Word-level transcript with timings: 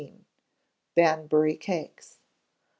Banbury 0.95 1.55
Cakes. 1.57 2.17